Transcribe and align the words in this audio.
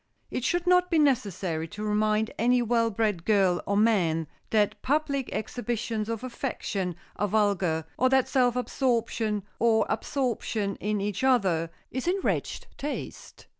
It 0.31 0.43
should 0.43 0.65
not 0.65 0.89
be 0.89 0.97
necessary 0.97 1.67
to 1.67 1.83
remind 1.83 2.31
any 2.39 2.63
well 2.63 2.89
bred 2.89 3.23
girl 3.23 3.61
or 3.67 3.77
man 3.77 4.25
that 4.49 4.81
public 4.81 5.29
exhibitions 5.31 6.09
of 6.09 6.23
affection 6.23 6.95
are 7.17 7.27
vulgar, 7.27 7.85
or 7.99 8.09
that 8.09 8.27
self 8.27 8.55
absorption, 8.55 9.43
or 9.59 9.85
absorption 9.89 10.75
in 10.77 11.01
each 11.01 11.23
other, 11.23 11.69
is 11.91 12.07
in 12.07 12.19
wretched 12.23 12.65
taste. 12.79 13.45